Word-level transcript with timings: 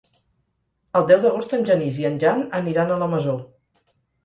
El 0.99 1.05
deu 1.11 1.21
d'agost 1.25 1.53
en 1.59 1.67
Genís 1.69 2.01
i 2.05 2.09
en 2.11 2.19
Jan 2.25 2.43
aniran 2.63 2.97
a 2.97 3.01
la 3.05 3.13
Masó. 3.15 3.39